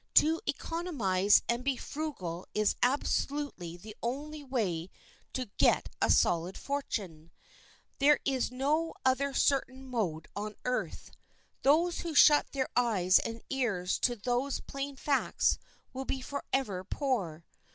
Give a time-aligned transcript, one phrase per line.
[0.15, 4.89] To economize and be frugal is absolutely the only way
[5.33, 7.29] to get a solid fortune;
[7.99, 11.11] there is no other certain mode on earth.
[11.61, 15.59] Those who shut their eyes and ears to these plain facts
[15.93, 17.45] will be forever poor.